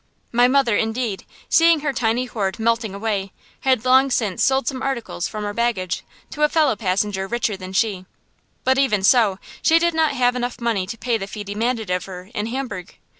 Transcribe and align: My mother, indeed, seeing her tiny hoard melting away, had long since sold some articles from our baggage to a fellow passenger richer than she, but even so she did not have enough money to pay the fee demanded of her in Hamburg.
My 0.31 0.47
mother, 0.47 0.75
indeed, 0.75 1.25
seeing 1.47 1.81
her 1.81 1.93
tiny 1.93 2.25
hoard 2.25 2.57
melting 2.57 2.95
away, 2.95 3.31
had 3.59 3.85
long 3.85 4.09
since 4.09 4.43
sold 4.43 4.67
some 4.67 4.81
articles 4.81 5.27
from 5.27 5.45
our 5.45 5.53
baggage 5.53 6.03
to 6.31 6.41
a 6.41 6.49
fellow 6.49 6.75
passenger 6.75 7.27
richer 7.27 7.55
than 7.55 7.71
she, 7.71 8.07
but 8.63 8.79
even 8.79 9.03
so 9.03 9.37
she 9.61 9.77
did 9.77 9.93
not 9.93 10.13
have 10.13 10.35
enough 10.35 10.59
money 10.59 10.87
to 10.87 10.97
pay 10.97 11.19
the 11.19 11.27
fee 11.27 11.43
demanded 11.43 11.91
of 11.91 12.05
her 12.05 12.31
in 12.33 12.47
Hamburg. 12.47 12.97